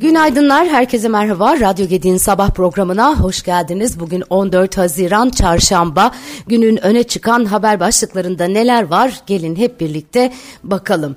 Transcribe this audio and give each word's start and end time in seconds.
Günaydınlar, 0.00 0.68
herkese 0.68 1.08
merhaba. 1.08 1.60
Radyo 1.60 1.86
Gedi'nin 1.86 2.16
sabah 2.16 2.50
programına 2.50 3.20
hoş 3.20 3.42
geldiniz. 3.42 4.00
Bugün 4.00 4.24
14 4.30 4.78
Haziran 4.78 5.30
Çarşamba. 5.30 6.10
Günün 6.46 6.84
öne 6.84 7.02
çıkan 7.02 7.44
haber 7.44 7.80
başlıklarında 7.80 8.44
neler 8.44 8.82
var? 8.82 9.20
Gelin 9.26 9.56
hep 9.56 9.80
birlikte 9.80 10.32
bakalım. 10.64 11.16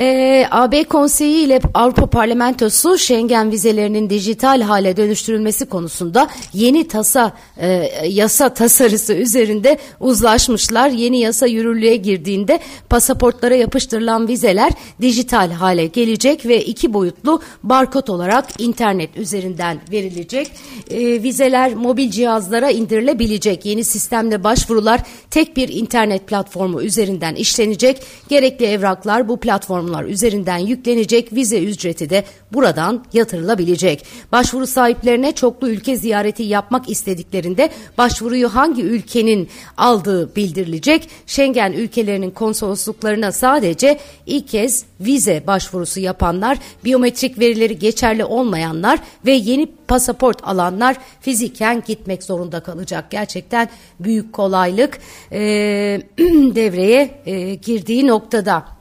Ee, 0.00 0.46
AB 0.50 0.84
Konseyi 0.84 1.44
ile 1.44 1.60
Avrupa 1.74 2.06
Parlamentosu 2.06 2.98
Schengen 2.98 3.50
vizelerinin 3.50 4.10
dijital 4.10 4.62
hale 4.62 4.96
dönüştürülmesi 4.96 5.66
konusunda 5.66 6.28
yeni 6.52 6.88
tasa 6.88 7.32
e, 7.56 7.68
yasa 8.08 8.54
tasarısı 8.54 9.14
üzerinde 9.14 9.78
uzlaşmışlar. 10.00 10.88
Yeni 10.88 11.20
yasa 11.20 11.46
yürürlüğe 11.46 11.96
girdiğinde 11.96 12.60
pasaportlara 12.90 13.54
yapıştırılan 13.54 14.28
vizeler 14.28 14.72
dijital 15.00 15.50
hale 15.50 15.86
gelecek 15.86 16.46
ve 16.46 16.64
iki 16.64 16.92
boyutlu 16.92 17.42
barkod 17.62 18.08
olarak 18.08 18.44
internet 18.58 19.16
üzerinden 19.16 19.80
verilecek. 19.92 20.50
E, 20.90 21.22
vizeler 21.22 21.74
mobil 21.74 22.10
cihazlara 22.10 22.70
indirilebilecek. 22.70 23.66
Yeni 23.66 23.84
sistemle 23.84 24.44
başvurular 24.44 25.00
tek 25.30 25.56
bir 25.56 25.68
internet 25.68 26.26
platformu 26.26 26.82
üzerinden 26.82 27.34
işlenecek. 27.34 28.02
Gerekli 28.28 28.66
evraklar 28.66 29.28
bu 29.28 29.36
platform 29.36 29.87
platformlar 29.88 30.04
üzerinden 30.04 30.58
yüklenecek 30.58 31.32
vize 31.32 31.64
ücreti 31.64 32.10
de 32.10 32.24
buradan 32.52 33.04
yatırılabilecek. 33.12 34.04
Başvuru 34.32 34.66
sahiplerine 34.66 35.32
çoklu 35.32 35.68
ülke 35.68 35.96
ziyareti 35.96 36.42
yapmak 36.42 36.90
istediklerinde 36.90 37.70
başvuruyu 37.98 38.54
hangi 38.54 38.82
ülkenin 38.82 39.48
aldığı 39.76 40.36
bildirilecek. 40.36 41.08
Schengen 41.26 41.72
ülkelerinin 41.72 42.30
konsolosluklarına 42.30 43.32
sadece 43.32 43.98
ilk 44.26 44.48
kez 44.48 44.84
vize 45.00 45.42
başvurusu 45.46 46.00
yapanlar, 46.00 46.58
biyometrik 46.84 47.38
verileri 47.38 47.78
geçerli 47.78 48.24
olmayanlar 48.24 48.98
ve 49.26 49.32
yeni 49.32 49.66
pasaport 49.88 50.44
alanlar 50.44 50.96
fiziken 51.20 51.82
gitmek 51.86 52.22
zorunda 52.22 52.60
kalacak. 52.60 53.10
Gerçekten 53.10 53.68
büyük 54.00 54.32
kolaylık 54.32 54.98
e, 55.32 55.38
devreye 56.54 57.10
e, 57.26 57.54
girdiği 57.54 58.06
noktada. 58.06 58.77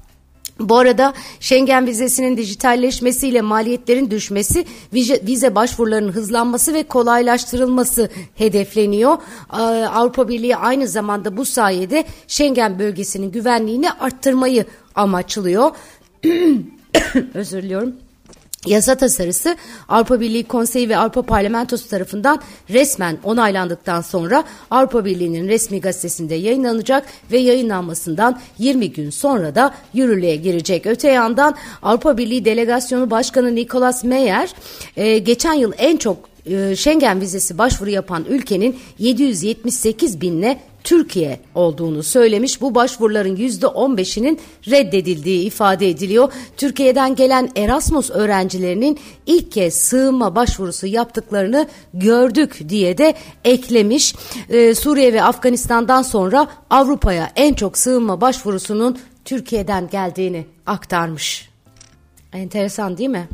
Bu 0.59 0.77
arada 0.77 1.13
Schengen 1.39 1.87
vizesinin 1.87 2.37
dijitalleşmesiyle 2.37 3.41
maliyetlerin 3.41 4.11
düşmesi, 4.11 4.65
vize, 4.93 5.21
vize 5.27 5.55
başvurularının 5.55 6.11
hızlanması 6.11 6.73
ve 6.73 6.83
kolaylaştırılması 6.83 8.09
hedefleniyor. 8.35 9.17
Avrupa 9.93 10.27
Birliği 10.27 10.55
aynı 10.55 10.87
zamanda 10.87 11.37
bu 11.37 11.45
sayede 11.45 12.05
Schengen 12.27 12.79
bölgesinin 12.79 13.31
güvenliğini 13.31 13.91
arttırmayı 13.91 14.65
amaçlıyor. 14.95 15.71
Özür 17.33 17.63
diliyorum. 17.63 18.06
Yasa 18.65 18.95
tasarısı 18.95 19.55
Avrupa 19.89 20.19
Birliği 20.19 20.43
Konseyi 20.43 20.89
ve 20.89 20.97
Avrupa 20.97 21.21
Parlamentosu 21.21 21.89
tarafından 21.89 22.41
resmen 22.69 23.17
onaylandıktan 23.23 24.01
sonra 24.01 24.43
Avrupa 24.71 25.05
Birliği'nin 25.05 25.47
resmi 25.47 25.81
gazetesinde 25.81 26.35
yayınlanacak 26.35 27.05
ve 27.31 27.37
yayınlanmasından 27.37 28.39
20 28.59 28.91
gün 28.91 29.09
sonra 29.09 29.55
da 29.55 29.73
yürürlüğe 29.93 30.35
girecek. 30.35 30.85
Öte 30.85 31.11
yandan 31.11 31.55
Avrupa 31.81 32.17
Birliği 32.17 32.45
Delegasyonu 32.45 33.11
Başkanı 33.11 33.55
Nicolas 33.55 34.03
Meyer 34.03 34.53
e, 34.97 35.17
geçen 35.17 35.53
yıl 35.53 35.71
en 35.77 35.97
çok 35.97 36.17
e, 36.45 36.75
Schengen 36.75 37.21
vizesi 37.21 37.57
başvuru 37.57 37.89
yapan 37.89 38.25
ülkenin 38.29 38.79
778 38.99 40.21
binle 40.21 40.59
Türkiye 40.83 41.39
olduğunu 41.55 42.03
söylemiş. 42.03 42.61
Bu 42.61 42.75
başvuruların 42.75 43.35
%15'inin 43.35 44.39
reddedildiği 44.69 45.45
ifade 45.45 45.89
ediliyor. 45.89 46.33
Türkiye'den 46.57 47.15
gelen 47.15 47.49
Erasmus 47.55 48.09
öğrencilerinin 48.09 48.99
ilk 49.25 49.51
kez 49.51 49.73
sığınma 49.73 50.35
başvurusu 50.35 50.87
yaptıklarını 50.87 51.67
gördük 51.93 52.69
diye 52.69 52.97
de 52.97 53.13
eklemiş. 53.45 54.15
Ee, 54.49 54.75
Suriye 54.75 55.13
ve 55.13 55.23
Afganistan'dan 55.23 56.01
sonra 56.01 56.47
Avrupa'ya 56.69 57.31
en 57.35 57.53
çok 57.53 57.77
sığınma 57.77 58.21
başvurusunun 58.21 58.97
Türkiye'den 59.25 59.89
geldiğini 59.89 60.45
aktarmış. 60.65 61.49
Enteresan 62.33 62.97
değil 62.97 63.09
mi? 63.09 63.27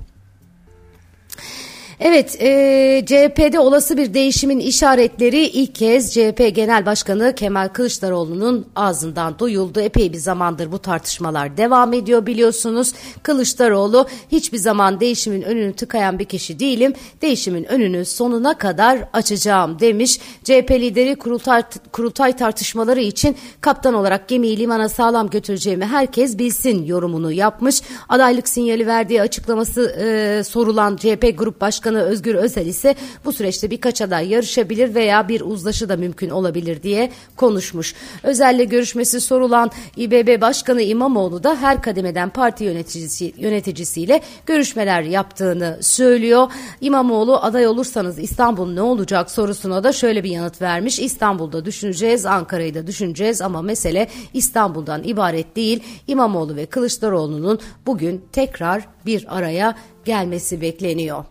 Evet, 2.05 2.41
e, 2.41 3.03
CHP'de 3.05 3.59
olası 3.59 3.97
bir 3.97 4.13
değişimin 4.13 4.59
işaretleri 4.59 5.39
ilk 5.39 5.75
kez 5.75 6.13
CHP 6.13 6.55
Genel 6.55 6.85
Başkanı 6.85 7.35
Kemal 7.35 7.67
Kılıçdaroğlu'nun 7.67 8.65
ağzından 8.75 9.39
duyuldu. 9.39 9.79
Epey 9.79 10.13
bir 10.13 10.17
zamandır 10.17 10.71
bu 10.71 10.79
tartışmalar 10.79 11.57
devam 11.57 11.93
ediyor 11.93 12.25
biliyorsunuz. 12.25 12.93
Kılıçdaroğlu 13.23 14.07
hiçbir 14.31 14.57
zaman 14.57 14.99
değişimin 14.99 15.41
önünü 15.41 15.73
tıkayan 15.73 16.19
bir 16.19 16.25
kişi 16.25 16.59
değilim. 16.59 16.93
Değişimin 17.21 17.63
önünü 17.63 18.05
sonuna 18.05 18.57
kadar 18.57 18.99
açacağım 19.13 19.79
demiş. 19.79 20.19
CHP 20.43 20.71
lideri 20.71 21.15
kurultay, 21.15 21.63
kurultay 21.91 22.35
tartışmaları 22.35 23.01
için 23.01 23.35
kaptan 23.61 23.93
olarak 23.93 24.27
gemiyi 24.27 24.57
limana 24.57 24.89
sağlam 24.89 25.29
götüreceğimi 25.29 25.85
herkes 25.85 26.37
bilsin 26.37 26.85
yorumunu 26.85 27.31
yapmış. 27.31 27.81
Adaylık 28.09 28.49
sinyali 28.49 28.87
verdiği 28.87 29.21
açıklaması 29.21 29.81
e, 29.89 30.43
sorulan 30.43 30.95
CHP 30.95 31.37
Grup 31.37 31.61
Başkanı 31.61 31.92
Başkanı 31.93 32.11
Özgür 32.11 32.35
Özel 32.35 32.65
ise 32.65 32.95
bu 33.25 33.31
süreçte 33.31 33.69
birkaç 33.69 34.01
aday 34.01 34.29
yarışabilir 34.29 34.95
veya 34.95 35.27
bir 35.27 35.41
uzlaşı 35.41 35.89
da 35.89 35.97
mümkün 35.97 36.29
olabilir 36.29 36.83
diye 36.83 37.11
konuşmuş. 37.37 37.95
Özel'le 38.23 38.69
görüşmesi 38.69 39.21
sorulan 39.21 39.71
İBB 39.97 40.41
Başkanı 40.41 40.81
İmamoğlu 40.81 41.43
da 41.43 41.55
her 41.61 41.81
kademeden 41.81 42.29
parti 42.29 42.63
yöneticisi, 42.63 43.33
yöneticisiyle 43.37 44.21
görüşmeler 44.45 45.01
yaptığını 45.01 45.77
söylüyor. 45.81 46.51
İmamoğlu 46.81 47.37
aday 47.37 47.67
olursanız 47.67 48.19
İstanbul 48.19 48.73
ne 48.73 48.81
olacak 48.81 49.31
sorusuna 49.31 49.83
da 49.83 49.93
şöyle 49.93 50.23
bir 50.23 50.29
yanıt 50.29 50.61
vermiş. 50.61 50.99
İstanbul'da 50.99 51.65
düşüneceğiz, 51.65 52.25
Ankara'yı 52.25 52.73
da 52.73 52.87
düşüneceğiz 52.87 53.41
ama 53.41 53.61
mesele 53.61 54.07
İstanbul'dan 54.33 55.03
ibaret 55.03 55.55
değil. 55.55 55.83
İmamoğlu 56.07 56.55
ve 56.55 56.65
Kılıçdaroğlu'nun 56.65 57.59
bugün 57.85 58.25
tekrar 58.31 58.87
bir 59.05 59.37
araya 59.37 59.75
gelmesi 60.05 60.61
bekleniyor. 60.61 61.25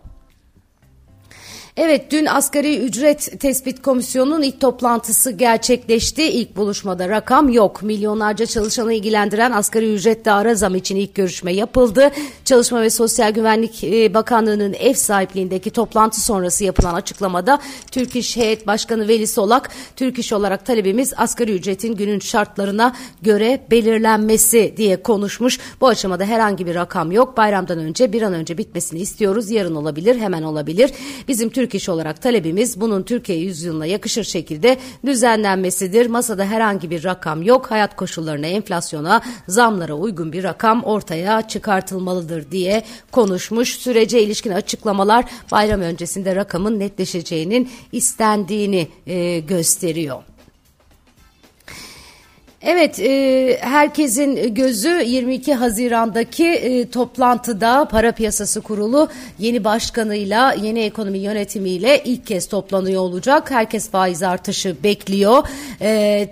Evet 1.77 2.11
dün 2.11 2.25
asgari 2.25 2.77
ücret 2.77 3.39
tespit 3.39 3.81
komisyonunun 3.81 4.41
ilk 4.41 4.61
toplantısı 4.61 5.31
gerçekleşti. 5.31 6.23
İlk 6.23 6.55
buluşmada 6.55 7.09
rakam 7.09 7.49
yok. 7.49 7.83
Milyonlarca 7.83 8.45
çalışanı 8.45 8.93
ilgilendiren 8.93 9.51
asgari 9.51 9.93
ücrette 9.93 10.31
ara 10.31 10.55
zam 10.55 10.75
için 10.75 10.95
ilk 10.95 11.15
görüşme 11.15 11.53
yapıldı. 11.53 12.11
Çalışma 12.45 12.81
ve 12.81 12.89
Sosyal 12.89 13.31
Güvenlik 13.31 13.83
e, 13.83 14.13
Bakanlığı'nın 14.13 14.73
ev 14.73 14.93
sahipliğindeki 14.93 15.69
toplantı 15.69 16.21
sonrası 16.21 16.63
yapılan 16.63 16.93
açıklamada 16.93 17.59
Türk 17.91 18.15
İş 18.15 18.37
Heyet 18.37 18.67
Başkanı 18.67 19.07
Veli 19.07 19.27
Solak, 19.27 19.69
Türk 19.95 20.19
İş 20.19 20.33
olarak 20.33 20.65
talebimiz 20.65 21.13
asgari 21.17 21.51
ücretin 21.51 21.95
günün 21.95 22.19
şartlarına 22.19 22.95
göre 23.21 23.61
belirlenmesi 23.71 24.73
diye 24.77 25.03
konuşmuş. 25.03 25.59
Bu 25.81 25.87
aşamada 25.87 26.25
herhangi 26.25 26.65
bir 26.65 26.75
rakam 26.75 27.11
yok. 27.11 27.37
Bayramdan 27.37 27.79
önce 27.79 28.13
bir 28.13 28.21
an 28.21 28.33
önce 28.33 28.57
bitmesini 28.57 28.99
istiyoruz. 28.99 29.51
Yarın 29.51 29.75
olabilir, 29.75 30.19
hemen 30.19 30.43
olabilir. 30.43 30.91
Bizim 31.27 31.49
Türk 31.49 31.62
Türk 31.63 31.75
İş 31.75 31.89
olarak 31.89 32.21
talebimiz 32.21 32.81
bunun 32.81 33.03
Türkiye 33.03 33.37
yüzyılına 33.37 33.85
yakışır 33.85 34.23
şekilde 34.23 34.77
düzenlenmesidir. 35.05 36.05
Masada 36.05 36.45
herhangi 36.45 36.89
bir 36.89 37.03
rakam 37.03 37.43
yok. 37.43 37.71
Hayat 37.71 37.95
koşullarına, 37.95 38.47
enflasyona, 38.47 39.21
zamlara 39.47 39.93
uygun 39.93 40.33
bir 40.33 40.43
rakam 40.43 40.83
ortaya 40.83 41.47
çıkartılmalıdır 41.47 42.51
diye 42.51 42.83
konuşmuş. 43.11 43.75
Sürece 43.77 44.23
ilişkin 44.23 44.51
açıklamalar 44.51 45.25
bayram 45.51 45.81
öncesinde 45.81 46.35
rakamın 46.35 46.79
netleşeceğinin 46.79 47.69
istendiğini 47.91 48.87
e, 49.07 49.39
gösteriyor. 49.39 50.23
Evet, 52.65 52.99
e, 52.99 53.57
herkesin 53.61 54.53
gözü 54.53 55.03
22 55.05 55.53
Haziran'daki 55.53 56.47
e, 56.47 56.89
toplantıda 56.89 57.87
Para 57.91 58.11
Piyasası 58.11 58.61
Kurulu 58.61 59.09
yeni 59.39 59.63
başkanıyla, 59.63 60.53
yeni 60.53 60.79
ekonomi 60.79 61.17
yönetimiyle 61.17 62.01
ilk 62.05 62.27
kez 62.27 62.47
toplanıyor 62.47 63.01
olacak. 63.01 63.51
Herkes 63.51 63.89
faiz 63.89 64.23
artışı 64.23 64.75
bekliyor. 64.83 65.47
E, 65.81 65.89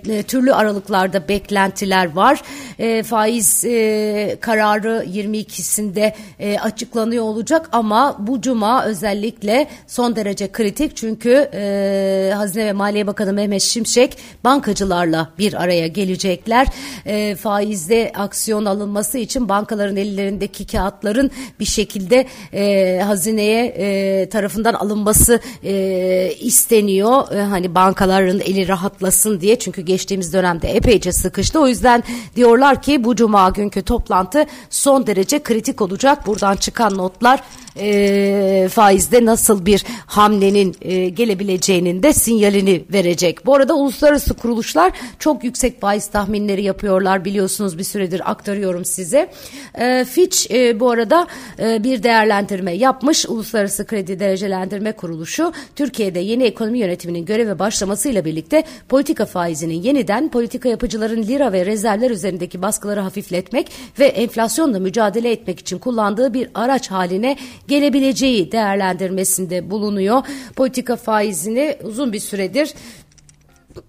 e 0.09 0.23
türlü 0.23 0.53
aralıklarda 0.53 1.27
beklentiler 1.27 2.15
var. 2.15 2.41
E, 2.79 3.03
faiz 3.03 3.65
e, 3.65 4.37
kararı 4.41 5.05
22'sinde 5.13 6.13
e, 6.39 6.59
açıklanıyor 6.59 7.23
olacak 7.23 7.69
ama 7.71 8.15
bu 8.19 8.41
cuma 8.41 8.85
özellikle 8.85 9.67
son 9.87 10.15
derece 10.15 10.51
kritik 10.51 10.97
çünkü 10.97 11.49
e, 11.53 12.33
Hazine 12.35 12.65
ve 12.65 12.73
Maliye 12.73 13.07
Bakanı 13.07 13.33
Mehmet 13.33 13.61
Şimşek 13.61 14.17
bankacılarla 14.43 15.29
bir 15.39 15.53
araya 15.63 15.87
gelecek 15.87 16.20
getirecekler. 16.21 16.67
E, 17.05 17.35
faizde 17.35 18.11
aksiyon 18.15 18.65
alınması 18.65 19.17
için 19.17 19.49
bankaların 19.49 19.95
ellerindeki 19.95 20.65
kağıtların 20.65 21.31
bir 21.59 21.65
şekilde 21.65 22.27
e, 22.53 23.01
hazineye 23.01 23.65
e, 23.65 24.29
tarafından 24.29 24.73
alınması 24.73 25.39
e, 25.63 26.33
isteniyor. 26.39 27.31
E, 27.31 27.41
hani 27.41 27.75
bankaların 27.75 28.39
eli 28.39 28.67
rahatlasın 28.67 29.41
diye 29.41 29.59
çünkü 29.59 29.81
geçtiğimiz 29.81 30.33
dönemde 30.33 30.69
epeyce 30.69 31.11
sıkıştı. 31.11 31.59
O 31.59 31.67
yüzden 31.67 32.03
diyorlar 32.35 32.81
ki 32.81 33.03
bu 33.03 33.15
cuma 33.15 33.49
günkü 33.49 33.81
toplantı 33.81 34.45
son 34.69 35.07
derece 35.07 35.43
kritik 35.43 35.81
olacak. 35.81 36.27
Buradan 36.27 36.55
çıkan 36.55 36.97
notlar 36.97 37.43
e, 37.79 38.69
faizde 38.71 39.25
nasıl 39.25 39.65
bir 39.65 39.85
hamlenin 40.05 40.75
e, 40.81 41.09
gelebileceğinin 41.09 42.03
de 42.03 42.13
sinyalini 42.13 42.83
verecek. 42.93 43.45
Bu 43.45 43.55
arada 43.55 43.73
uluslararası 43.73 44.33
kuruluşlar 44.33 44.91
çok 45.19 45.43
yüksek 45.43 45.81
faiz 45.81 46.07
tahminleri 46.11 46.63
yapıyorlar 46.63 47.25
biliyorsunuz 47.25 47.77
bir 47.77 47.83
süredir 47.83 48.31
aktarıyorum 48.31 48.85
size. 48.85 49.31
E, 49.75 50.05
Fitch 50.05 50.51
e, 50.51 50.79
bu 50.79 50.89
arada 50.89 51.27
e, 51.59 51.83
bir 51.83 52.03
değerlendirme 52.03 52.71
yapmış. 52.71 53.25
Uluslararası 53.25 53.85
Kredi 53.85 54.19
Derecelendirme 54.19 54.91
Kuruluşu 54.91 55.53
Türkiye'de 55.75 56.19
yeni 56.19 56.43
ekonomi 56.43 56.79
yönetiminin 56.79 57.25
göreve 57.25 57.59
başlamasıyla 57.59 58.25
birlikte 58.25 58.63
politika 58.89 59.25
faizinin 59.25 59.81
yeniden 59.81 60.29
politika 60.29 60.69
yapıcıların 60.69 61.23
lira 61.23 61.53
ve 61.53 61.65
rezervler 61.65 62.11
üzerindeki 62.11 62.61
baskıları 62.61 62.99
hafifletmek 62.99 63.71
ve 63.99 64.05
enflasyonla 64.05 64.79
mücadele 64.79 65.31
etmek 65.31 65.59
için 65.59 65.79
kullandığı 65.79 66.33
bir 66.33 66.49
araç 66.55 66.91
haline 66.91 67.37
gelebileceği 67.67 68.51
değerlendirmesinde 68.51 69.71
bulunuyor. 69.71 70.23
Politika 70.55 70.95
faizini 70.95 71.77
uzun 71.83 72.13
bir 72.13 72.19
süredir 72.19 72.73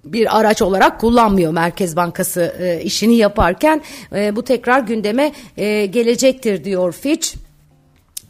bir 0.04 0.38
araç 0.38 0.62
olarak 0.62 1.00
kullanmıyor 1.00 1.52
Merkez 1.52 1.96
Bankası 1.96 2.54
e, 2.60 2.82
işini 2.82 3.16
yaparken 3.16 3.82
e, 4.14 4.36
bu 4.36 4.44
tekrar 4.44 4.80
gündeme 4.80 5.32
e, 5.56 5.86
gelecektir 5.86 6.64
diyor 6.64 6.92
Fitch. 6.92 7.28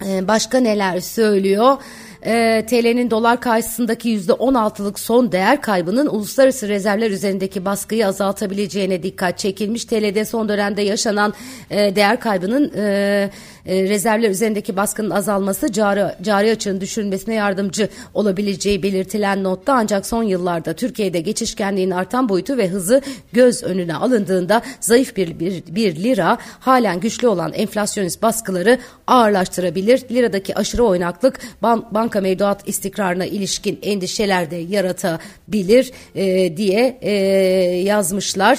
E, 0.07 0.29
başka 0.29 0.59
neler 0.61 1.01
söylüyor? 1.01 1.77
e, 2.27 2.65
TL'nin 2.67 3.11
dolar 3.11 3.41
karşısındaki 3.41 4.19
%16'lık 4.19 4.99
son 4.99 5.33
değer 5.33 5.63
kaybının 5.63 6.07
uluslararası 6.07 6.69
rezervler 6.69 7.11
üzerindeki 7.11 7.65
baskıyı 7.65 8.07
azaltabileceğine 8.07 9.03
dikkat 9.03 9.39
çekilmiş. 9.39 9.85
TL'de 9.85 10.25
son 10.25 10.49
dönemde 10.49 10.83
yaşanan 10.83 11.35
e, 11.71 11.97
değer 11.97 12.21
kaybının 12.21 12.73
e, 12.77 13.31
e, 13.67 13.83
rezervler 13.83 14.31
üzerindeki 14.31 14.77
baskının 14.77 15.11
azalması 15.11 15.73
cari, 15.73 16.23
cari 16.23 16.51
açığın 16.51 16.81
düşürülmesine 16.81 17.35
yardımcı 17.35 17.89
olabileceği 18.15 18.83
belirtilen 18.83 19.45
notta 19.45 19.73
ancak 19.73 20.07
son 20.07 20.23
yıllarda 20.23 20.73
Türkiye'de 20.73 21.21
geçişkenliğin 21.21 21.91
artan 21.91 22.29
boyutu 22.29 22.57
ve 22.57 22.69
hızı 22.69 23.03
göz 23.33 23.63
önüne 23.63 23.95
alındığında 23.95 24.63
zayıf 24.81 25.17
bir, 25.17 25.39
bir, 25.39 25.63
bir 25.69 25.97
lira 25.97 26.39
halen 26.61 27.01
güçlü 27.01 27.29
olan 27.29 27.53
enflasyonist 27.53 28.23
baskıları 28.23 28.79
ağırlaştırabilir. 29.07 30.03
Liradaki 30.11 30.55
aşırı 30.55 30.85
oynaklık 30.85 31.41
ban, 31.63 31.87
banka 31.91 32.21
mevduat 32.21 32.69
istikrarına 32.69 33.25
ilişkin 33.27 33.79
endişeler 33.83 34.51
de 34.51 34.57
yaratabilir 34.57 35.93
e, 36.15 36.57
diye 36.57 36.99
e, 37.01 37.13
yazmışlar. 37.83 38.59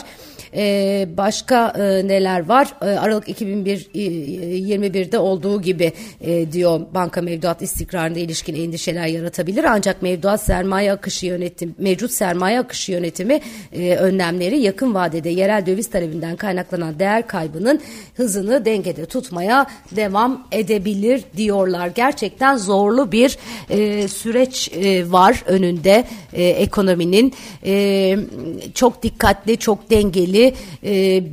E, 0.55 1.07
başka 1.17 1.73
e, 1.77 2.07
neler 2.07 2.47
var? 2.47 2.73
E, 2.81 2.85
Aralık 2.85 3.27
2021'de 3.29 5.19
olduğu 5.19 5.61
gibi 5.61 5.93
e, 6.21 6.51
diyor 6.51 6.81
banka 6.93 7.21
mevduat 7.21 7.61
istikrarına 7.61 8.19
ilişkin 8.19 8.55
endişeler 8.55 9.07
yaratabilir. 9.07 9.63
Ancak 9.63 10.01
mevduat 10.01 10.41
sermaye 10.41 10.91
akışı 10.91 11.25
yönetim, 11.25 11.75
mevcut 11.77 12.11
sermaye 12.11 12.59
akışı 12.59 12.91
yönetimi 12.91 13.39
e, 13.73 13.95
önlemleri 13.95 14.59
yakın 14.59 14.93
vadede 14.93 15.29
yerel 15.29 15.65
döviz 15.65 15.89
talebinden 15.89 16.35
kaynaklanan 16.35 16.99
değer 16.99 17.27
kaybının 17.27 17.81
hızını 18.15 18.65
dengede 18.65 19.05
tutmaya 19.05 19.65
devam 19.91 20.47
edebilir 20.51 21.23
diyorlar. 21.37 21.87
Gerçekten 21.87 22.57
zorlu 22.57 23.11
bir 23.11 23.37
e, 23.69 24.07
süreç 24.07 24.71
e, 24.73 25.11
var 25.11 25.43
önünde 25.45 26.03
e, 26.33 26.43
ekonominin. 26.43 27.33
E, 27.65 28.17
çok 28.73 29.03
dikkatli, 29.03 29.57
çok 29.57 29.89
dengeli 29.89 30.42
e, 30.83 31.23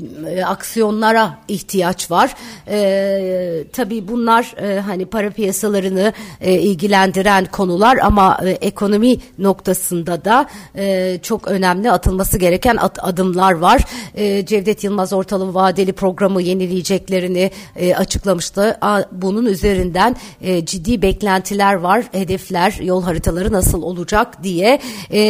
aksiyonlara 0.44 1.38
ihtiyaç 1.48 2.10
var. 2.10 2.34
E, 2.68 3.64
tabii 3.72 4.08
bunlar 4.08 4.54
e, 4.62 4.80
hani 4.80 5.06
para 5.06 5.30
piyasalarını 5.30 6.12
e, 6.40 6.52
ilgilendiren 6.54 7.44
konular 7.44 7.98
ama 8.02 8.38
e, 8.44 8.50
ekonomi 8.50 9.16
noktasında 9.38 10.24
da 10.24 10.46
e, 10.76 11.18
çok 11.22 11.48
önemli 11.48 11.90
atılması 11.90 12.38
gereken 12.38 12.76
at, 12.76 12.98
adımlar 13.02 13.52
var. 13.52 13.84
E, 14.14 14.46
Cevdet 14.46 14.84
Yılmaz 14.84 15.12
ortalama 15.12 15.54
vadeli 15.54 15.92
programı 15.92 16.42
yenileyeceklerini 16.42 17.50
e, 17.76 17.94
açıklamıştı. 17.94 18.78
A, 18.80 19.02
bunun 19.12 19.46
üzerinden 19.46 20.16
e, 20.40 20.64
ciddi 20.64 21.02
beklentiler 21.02 21.74
var, 21.74 22.04
hedefler, 22.12 22.78
yol 22.82 23.02
haritaları 23.02 23.52
nasıl 23.52 23.82
olacak 23.82 24.42
diye 24.42 24.80
e, 25.12 25.20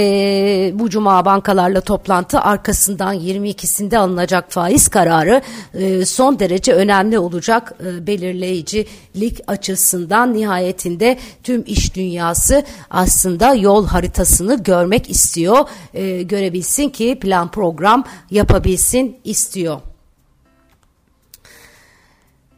bu 0.74 0.90
cuma 0.90 1.24
bankalarla 1.24 1.80
toplantı 1.80 2.40
arkasından 2.40 3.12
22 3.12 3.66
öncesinde 3.70 3.98
alınacak 3.98 4.52
faiz 4.52 4.88
kararı 4.88 5.42
e, 5.74 6.04
son 6.04 6.38
derece 6.38 6.72
önemli 6.72 7.18
olacak 7.18 7.72
e, 7.84 8.06
belirleyicilik 8.06 9.40
açısından 9.46 10.34
nihayetinde 10.34 11.18
tüm 11.42 11.64
iş 11.66 11.94
dünyası 11.94 12.64
aslında 12.90 13.54
yol 13.54 13.86
haritasını 13.86 14.62
görmek 14.62 15.10
istiyor. 15.10 15.68
E, 15.94 16.22
görebilsin 16.22 16.88
ki 16.88 17.18
plan 17.20 17.50
program 17.50 18.04
yapabilsin 18.30 19.16
istiyor. 19.24 19.89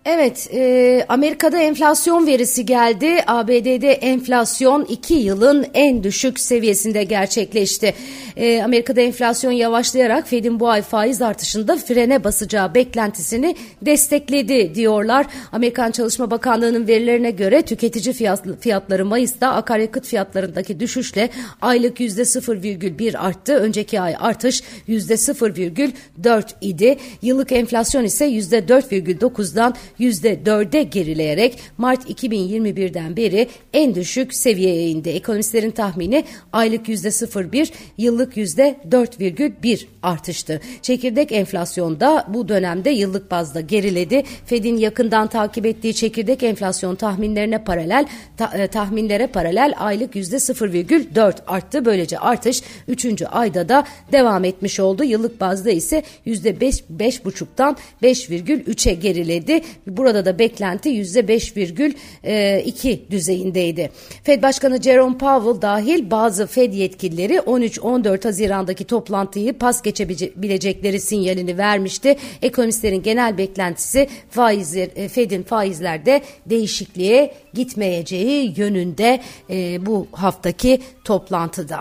Evet, 0.04 0.49
e, 0.52 1.04
Amerika'da 1.08 1.58
enflasyon 1.58 2.26
verisi 2.26 2.66
geldi. 2.66 3.19
ABD'de 3.26 3.93
enflasyon 3.93 4.84
2 4.84 5.14
yılın 5.14 5.66
en 5.75 6.02
düşük 6.02 6.40
seviyesinde 6.40 7.04
gerçekleşti. 7.04 7.94
E, 8.37 8.62
Amerika'da 8.62 9.00
enflasyon 9.00 9.52
yavaşlayarak 9.52 10.28
Fed'in 10.28 10.60
bu 10.60 10.69
ay 10.69 10.82
faiz 10.82 11.22
artışında 11.22 11.76
frene 11.76 12.25
basacağı 12.25 12.75
beklentisini 12.75 13.56
destekledi 13.82 14.75
diyorlar. 14.75 15.26
Amerikan 15.52 15.90
Çalışma 15.90 16.31
Bakanlığı'nın 16.31 16.87
verilerine 16.87 17.31
göre 17.31 17.62
tüketici 17.62 18.37
fiyatları 18.60 19.04
Mayıs'ta 19.04 19.52
akaryakıt 19.52 20.06
fiyatlarındaki 20.06 20.81
düşüşle 20.81 21.31
aylık 21.60 22.00
%0,1 22.00 23.19
arttı. 23.19 23.54
Önceki 23.54 24.00
ay 24.00 24.14
artış 24.20 24.62
%0,4 24.88 26.44
idi. 26.60 26.99
Yıllık 27.22 27.52
enflasyon 27.52 28.04
ise 28.04 28.26
%4,9'dan 28.26 29.75
%4'e 30.00 30.82
gerileyerek 30.82 31.58
Mart 31.78 32.10
2021'den 32.10 33.16
beri 33.16 33.48
en 33.72 33.94
düşük 33.94 34.34
seviyeye 34.34 34.88
indi. 34.88 35.08
Ekonomistlerin 35.08 35.70
tahmini 35.70 36.24
aylık 36.52 36.88
%0,1, 36.88 37.70
yıllık 37.98 38.36
%4,1 38.36 39.86
artıştı. 40.02 40.60
Çekirdek 40.82 41.32
enflasyonda 41.32 42.26
bu 42.28 42.48
dönemde 42.48 42.90
yıllık 42.90 43.30
bazda 43.30 43.61
geriledi. 43.61 44.22
Fed'in 44.46 44.76
yakından 44.76 45.28
takip 45.28 45.66
ettiği 45.66 45.94
çekirdek 45.94 46.42
enflasyon 46.42 46.94
tahminlerine 46.94 47.64
paralel 47.64 48.06
ta, 48.37 48.58
e, 48.58 48.66
tahminlere 48.66 49.26
paralel 49.26 49.75
aylık 49.78 50.16
%0,4 50.16 51.34
arttı. 51.46 51.84
Böylece 51.84 52.18
artış 52.18 52.62
3. 52.88 53.22
ayda 53.30 53.68
da 53.68 53.84
devam 54.12 54.44
etmiş 54.44 54.80
oldu. 54.80 55.04
Yıllık 55.04 55.40
bazda 55.40 55.70
ise 55.70 56.02
%5 56.26 56.82
5,5'tan 56.99 57.76
5,3'e 58.02 58.94
geriledi. 58.94 59.61
Burada 59.86 60.24
da 60.24 60.38
beklenti 60.38 60.88
%5,2 60.88 63.10
düzeyindeydi. 63.10 63.90
Fed 64.24 64.42
Başkanı 64.42 64.82
Jerome 64.82 65.18
Powell 65.18 65.62
dahil 65.62 66.10
bazı 66.10 66.46
Fed 66.46 66.72
yetkilileri 66.72 67.34
13-14 67.34 68.24
Haziran'daki 68.24 68.84
toplantıyı 68.84 69.58
pas 69.58 69.82
geçebilecekleri 69.82 71.00
sinyalini 71.00 71.58
vermişti. 71.58 72.16
Ekonomistlerin 72.42 73.02
genel 73.02 73.38
beklentisi 73.38 74.08
faizler, 74.30 74.88
e, 74.96 75.08
Fed'in 75.08 75.42
faizlerde 75.42 76.22
değişikliğe 76.46 77.34
gitmeyeceği 77.54 78.54
yönünde 78.56 79.20
e, 79.50 79.86
bu 79.86 80.06
haftaki 80.12 80.80
toplantıda. 81.04 81.80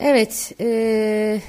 Evet, 0.00 0.52
e, 0.60 1.40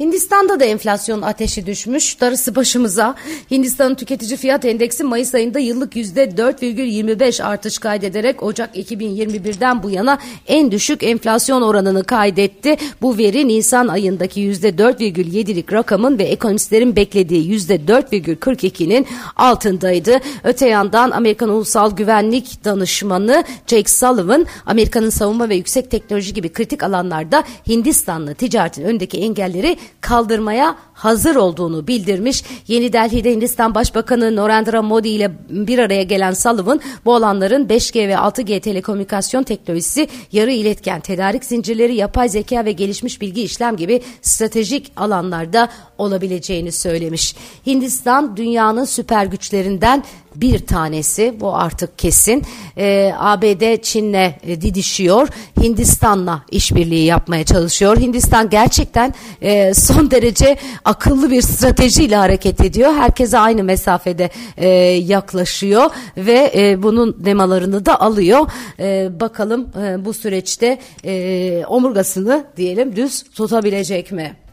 Hindistan'da 0.00 0.60
da 0.60 0.64
enflasyon 0.64 1.22
ateşi 1.22 1.66
düşmüş. 1.66 2.20
Darısı 2.20 2.54
başımıza. 2.54 3.14
Hindistan'ın 3.50 3.94
tüketici 3.94 4.36
fiyat 4.36 4.64
endeksi 4.64 5.04
Mayıs 5.04 5.34
ayında 5.34 5.58
yıllık 5.58 5.96
%4,25 5.96 7.42
artış 7.42 7.78
kaydederek 7.78 8.42
Ocak 8.42 8.76
2021'den 8.76 9.82
bu 9.82 9.90
yana 9.90 10.18
en 10.46 10.72
düşük 10.72 11.02
enflasyon 11.02 11.62
oranını 11.62 12.04
kaydetti. 12.04 12.76
Bu 13.02 13.18
veri 13.18 13.48
Nisan 13.48 13.88
ayındaki 13.88 14.40
%4,7'lik 14.40 15.72
rakamın 15.72 16.18
ve 16.18 16.24
ekonomistlerin 16.24 16.96
beklediği 16.96 17.58
%4,42'nin 17.58 19.06
altındaydı. 19.36 20.20
Öte 20.44 20.68
yandan 20.68 21.10
Amerikan 21.10 21.48
Ulusal 21.48 21.96
Güvenlik 21.96 22.64
Danışmanı 22.64 23.44
Jake 23.66 23.90
Sullivan, 23.90 24.46
Amerika'nın 24.66 25.10
savunma 25.10 25.48
ve 25.48 25.56
yüksek 25.56 25.90
teknoloji 25.90 26.34
gibi 26.34 26.52
kritik 26.52 26.82
alanlarda 26.82 27.44
Hindistan'la 27.68 28.34
ticaretin 28.34 28.84
önündeki 28.84 29.18
engelleri 29.18 29.76
kaldırmaya 30.00 30.76
hazır 30.94 31.36
olduğunu 31.36 31.86
bildirmiş. 31.86 32.44
Yeni 32.68 32.92
Delhi'de 32.92 33.32
Hindistan 33.32 33.74
Başbakanı 33.74 34.36
Narendra 34.36 34.82
Modi 34.82 35.08
ile 35.08 35.32
bir 35.50 35.78
araya 35.78 36.02
gelen 36.02 36.32
Sullivan 36.32 36.80
bu 37.04 37.14
alanların 37.14 37.66
5G 37.66 38.08
ve 38.08 38.12
6G 38.12 38.60
telekomünikasyon 38.60 39.42
teknolojisi, 39.42 40.08
yarı 40.32 40.52
iletken 40.52 41.00
tedarik 41.00 41.44
zincirleri, 41.44 41.94
yapay 41.94 42.28
zeka 42.28 42.64
ve 42.64 42.72
gelişmiş 42.72 43.20
bilgi 43.20 43.42
işlem 43.42 43.76
gibi 43.76 44.02
stratejik 44.22 44.92
alanlarda 44.96 45.68
olabileceğini 45.98 46.72
söylemiş. 46.72 47.36
Hindistan 47.66 48.36
dünyanın 48.36 48.84
süper 48.84 49.26
güçlerinden 49.26 50.04
bir 50.36 50.58
tanesi 50.58 51.34
bu 51.40 51.54
artık 51.54 51.98
kesin. 51.98 52.42
Ee, 52.78 53.12
ABD 53.18 53.82
Çin'le 53.82 54.34
e, 54.42 54.60
didişiyor. 54.60 55.28
Hindistan'la 55.62 56.42
işbirliği 56.50 57.04
yapmaya 57.04 57.44
çalışıyor. 57.44 57.96
Hindistan 57.96 58.50
gerçekten 58.50 59.14
e, 59.42 59.74
son 59.74 60.10
derece 60.10 60.56
akıllı 60.84 61.30
bir 61.30 61.42
stratejiyle 61.42 62.16
hareket 62.16 62.60
ediyor. 62.60 62.94
Herkese 62.94 63.38
aynı 63.38 63.64
mesafede 63.64 64.30
e, 64.56 64.68
yaklaşıyor 64.88 65.90
ve 66.16 66.52
e, 66.56 66.82
bunun 66.82 67.16
nemalarını 67.24 67.86
da 67.86 68.00
alıyor. 68.00 68.50
E, 68.78 69.20
bakalım 69.20 69.68
e, 69.82 70.04
bu 70.04 70.12
süreçte 70.12 70.78
e, 71.04 71.64
omurgasını 71.68 72.44
diyelim 72.56 72.96
düz 72.96 73.22
tutabilecek 73.22 74.12
mi? 74.12 74.43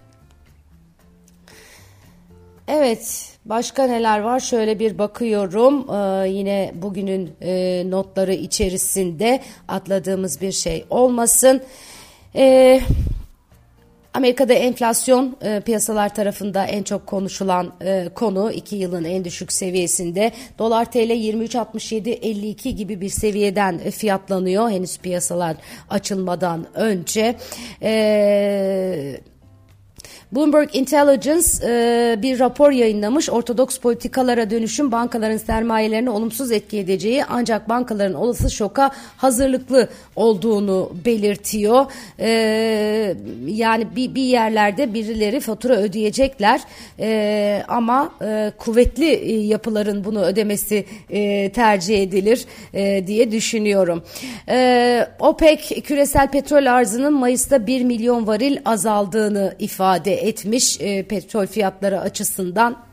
Evet. 2.73 3.31
Başka 3.45 3.83
neler 3.83 4.19
var? 4.19 4.39
Şöyle 4.39 4.79
bir 4.79 4.97
bakıyorum. 4.97 5.89
Ee, 5.89 6.29
yine 6.29 6.71
bugünün 6.75 7.31
e, 7.41 7.83
notları 7.89 8.33
içerisinde 8.33 9.39
atladığımız 9.67 10.41
bir 10.41 10.51
şey 10.51 10.85
olmasın. 10.89 11.61
Ee, 12.35 12.81
Amerika'da 14.13 14.53
enflasyon 14.53 15.37
e, 15.41 15.61
piyasalar 15.65 16.15
tarafında 16.15 16.65
en 16.65 16.83
çok 16.83 17.07
konuşulan 17.07 17.73
e, 17.81 18.09
konu 18.15 18.51
2 18.51 18.75
yılın 18.75 19.03
en 19.03 19.25
düşük 19.25 19.53
seviyesinde. 19.53 20.31
Dolar 20.59 20.91
TL 20.91 20.97
23.67.52 20.97 22.69
gibi 22.69 23.01
bir 23.01 23.09
seviyeden 23.09 23.77
fiyatlanıyor 23.77 24.69
henüz 24.69 24.97
piyasalar 24.97 25.55
açılmadan 25.89 26.65
önce. 26.75 27.35
Eee 27.81 29.30
Bloomberg 30.31 30.69
Intelligence 30.73 31.47
e, 31.63 32.21
bir 32.21 32.39
rapor 32.39 32.71
yayınlamış. 32.71 33.29
Ortodoks 33.29 33.77
politikalara 33.77 34.50
dönüşüm 34.50 34.91
bankaların 34.91 35.38
sermayelerini 35.38 36.09
olumsuz 36.09 36.51
etki 36.51 36.77
edeceği 36.77 37.25
ancak 37.25 37.69
bankaların 37.69 38.13
olası 38.13 38.51
şoka 38.51 38.91
hazırlıklı 39.17 39.88
olduğunu 40.15 40.91
belirtiyor. 41.05 41.85
E, 42.19 42.29
yani 43.45 43.88
bir, 43.95 44.15
bir 44.15 44.21
yerlerde 44.21 44.93
birileri 44.93 45.39
fatura 45.39 45.75
ödeyecekler 45.75 46.61
e, 47.00 47.63
ama 47.67 48.11
e, 48.21 48.51
kuvvetli 48.57 49.35
yapıların 49.43 50.03
bunu 50.03 50.21
ödemesi 50.21 50.85
e, 51.09 51.51
tercih 51.51 52.03
edilir 52.03 52.45
e, 52.73 53.07
diye 53.07 53.31
düşünüyorum. 53.31 54.03
E, 54.50 55.07
OPEC 55.19 55.81
küresel 55.81 56.27
petrol 56.31 56.65
arzının 56.65 57.13
Mayıs'ta 57.13 57.67
1 57.67 57.83
milyon 57.83 58.27
varil 58.27 58.57
azaldığını 58.65 59.55
ifade 59.59 60.20
etmiş 60.21 60.77
e, 60.81 61.03
petrol 61.03 61.47
fiyatları 61.47 61.99
açısından 61.99 62.90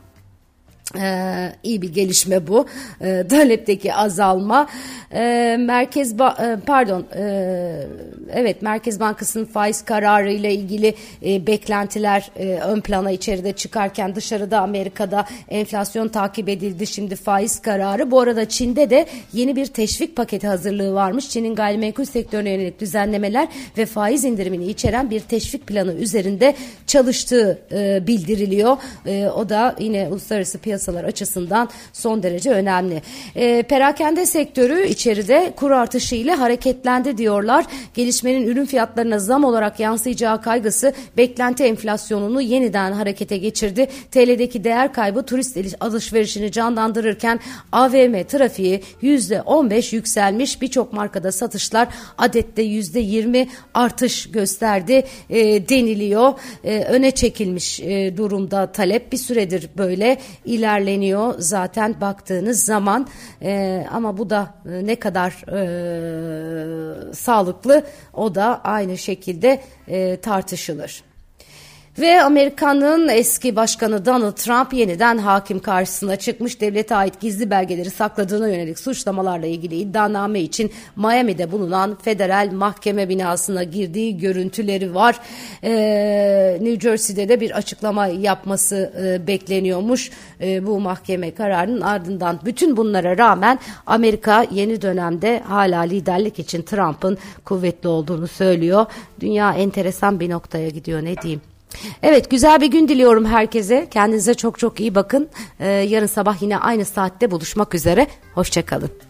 ee, 0.97 1.51
iyi 1.63 1.81
bir 1.81 1.93
gelişme 1.93 2.47
bu. 2.47 2.65
Ee, 3.01 3.25
talepteki 3.29 3.93
azalma. 3.93 4.67
Ee, 5.13 5.57
Merkez 5.59 6.13
ba- 6.13 6.53
e, 6.53 6.59
pardon 6.59 7.05
e, 7.15 7.83
evet 8.33 8.61
Merkez 8.61 8.99
Bankası'nın 8.99 9.45
faiz 9.45 9.81
kararı 9.81 10.31
ile 10.31 10.53
ilgili 10.53 10.93
e, 11.25 11.47
beklentiler 11.47 12.31
e, 12.35 12.45
ön 12.45 12.81
plana 12.81 13.11
içeride 13.11 13.53
çıkarken 13.53 14.15
dışarıda 14.15 14.59
Amerika'da 14.59 15.25
enflasyon 15.49 16.07
takip 16.07 16.49
edildi. 16.49 16.87
Şimdi 16.87 17.15
faiz 17.15 17.59
kararı. 17.59 18.11
Bu 18.11 18.19
arada 18.19 18.49
Çin'de 18.49 18.89
de 18.89 19.05
yeni 19.33 19.55
bir 19.55 19.65
teşvik 19.65 20.15
paketi 20.15 20.47
hazırlığı 20.47 20.93
varmış. 20.93 21.29
Çin'in 21.29 21.55
gayrimenkul 21.55 22.05
sektörüne 22.05 22.49
yönelik 22.49 22.79
düzenlemeler 22.79 23.47
ve 23.77 23.85
faiz 23.85 24.25
indirimini 24.25 24.65
içeren 24.65 25.09
bir 25.09 25.19
teşvik 25.19 25.67
planı 25.67 25.93
üzerinde 25.93 26.55
çalıştığı 26.87 27.59
e, 27.71 28.07
bildiriliyor. 28.07 28.77
E, 29.05 29.27
o 29.27 29.49
da 29.49 29.75
yine 29.79 30.07
uluslararası 30.07 30.57
piyasa 30.57 30.78
piyasalar 30.79 31.03
açısından 31.03 31.69
son 31.93 32.23
derece 32.23 32.51
önemli. 32.51 33.01
E, 33.35 33.63
perakende 33.63 34.25
sektörü 34.25 34.87
içeride 34.87 35.53
kur 35.55 35.71
artışı 35.71 36.15
ile 36.15 36.33
hareketlendi 36.33 37.17
diyorlar. 37.17 37.65
Gelişmenin 37.93 38.47
ürün 38.47 38.65
fiyatlarına 38.65 39.19
zam 39.19 39.43
olarak 39.43 39.79
yansıyacağı 39.79 40.41
kaygısı 40.41 40.93
beklenti 41.17 41.63
enflasyonunu 41.63 42.41
yeniden 42.41 42.91
harekete 42.91 43.37
geçirdi. 43.37 43.87
TL'deki 44.11 44.63
değer 44.63 44.93
kaybı 44.93 45.23
turist 45.23 45.57
alışverişini 45.79 46.51
canlandırırken 46.51 47.39
AVM 47.71 48.23
trafiği 48.23 48.81
%15 49.03 49.95
yükselmiş. 49.95 50.61
Birçok 50.61 50.93
markada 50.93 51.31
satışlar 51.31 51.87
adette 52.17 52.63
%20 52.63 53.47
artış 53.73 54.31
gösterdi 54.31 55.03
e, 55.29 55.69
deniliyor. 55.69 56.33
E, 56.63 56.83
öne 56.83 57.11
çekilmiş 57.11 57.79
e, 57.79 58.17
durumda 58.17 58.71
talep 58.71 59.11
bir 59.11 59.17
süredir 59.17 59.69
böyle 59.77 60.17
ilerliyor 60.45 60.68
ilerleniyor 60.69 61.35
zaten 61.37 62.01
baktığınız 62.01 62.65
zaman 62.65 63.07
e, 63.41 63.85
ama 63.91 64.17
bu 64.17 64.29
da 64.29 64.53
e, 64.65 64.85
ne 64.85 64.95
kadar 64.95 65.31
e, 65.51 67.13
sağlıklı 67.13 67.83
o 68.13 68.35
da 68.35 68.61
aynı 68.63 68.97
şekilde 68.97 69.61
e, 69.87 70.17
tartışılır. 70.21 71.08
Ve 71.97 72.23
Amerika'nın 72.23 73.07
eski 73.07 73.55
başkanı 73.55 74.05
Donald 74.05 74.31
Trump 74.31 74.73
yeniden 74.73 75.17
hakim 75.17 75.59
karşısına 75.59 76.15
çıkmış. 76.15 76.61
Devlete 76.61 76.95
ait 76.95 77.19
gizli 77.19 77.49
belgeleri 77.49 77.89
sakladığına 77.89 78.47
yönelik 78.47 78.79
suçlamalarla 78.79 79.47
ilgili 79.47 79.75
iddianame 79.75 80.39
için 80.39 80.71
Miami'de 80.95 81.51
bulunan 81.51 81.97
federal 82.01 82.51
mahkeme 82.51 83.09
binasına 83.09 83.63
girdiği 83.63 84.17
görüntüleri 84.17 84.95
var. 84.95 85.19
Ee, 85.63 86.57
New 86.61 86.79
Jersey'de 86.79 87.29
de 87.29 87.39
bir 87.39 87.51
açıklama 87.57 88.07
yapması 88.07 88.93
e, 89.03 89.27
bekleniyormuş 89.27 90.11
e, 90.41 90.67
bu 90.67 90.79
mahkeme 90.79 91.33
kararının 91.33 91.81
ardından. 91.81 92.39
Bütün 92.45 92.77
bunlara 92.77 93.17
rağmen 93.17 93.59
Amerika 93.85 94.45
yeni 94.51 94.81
dönemde 94.81 95.39
hala 95.39 95.81
liderlik 95.81 96.39
için 96.39 96.61
Trump'ın 96.61 97.17
kuvvetli 97.45 97.89
olduğunu 97.89 98.27
söylüyor. 98.27 98.85
Dünya 99.19 99.53
enteresan 99.53 100.19
bir 100.19 100.29
noktaya 100.29 100.69
gidiyor 100.69 101.03
ne 101.03 101.17
diyeyim. 101.21 101.48
Evet 102.03 102.31
güzel 102.31 102.61
bir 102.61 102.67
gün 102.67 102.87
diliyorum 102.87 103.25
herkese. 103.25 103.87
Kendinize 103.91 104.33
çok 104.33 104.59
çok 104.59 104.79
iyi 104.79 104.95
bakın. 104.95 105.29
Ee, 105.59 105.67
yarın 105.67 106.05
sabah 106.05 106.41
yine 106.41 106.57
aynı 106.57 106.85
saatte 106.85 107.31
buluşmak 107.31 107.75
üzere. 107.75 108.07
Hoşçakalın. 108.35 109.08